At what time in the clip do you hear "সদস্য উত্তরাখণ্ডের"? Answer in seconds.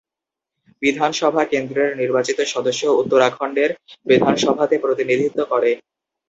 2.53-3.69